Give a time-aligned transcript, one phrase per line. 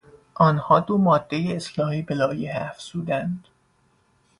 [0.35, 3.47] آنها دو مادهی اصلاحی به لایحه افزودند.